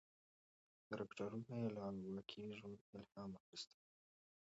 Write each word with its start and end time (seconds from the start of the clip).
کرکټرونه 0.87 1.53
یې 1.61 1.67
له 1.75 1.81
واقعي 2.11 2.47
ژوند 2.57 2.77
الهام 2.97 3.31
اخیستی 3.39 3.77
و. 3.79 3.83